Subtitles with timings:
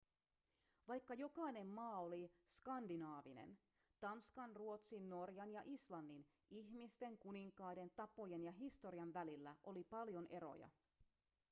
[0.87, 3.57] vaikka jokainen maa oli skandinaavinen
[3.99, 10.69] tanskan ruotsin norjan ja islannin ihmisten kuninkaiden tapojen ja historian välillä oli paljon eroja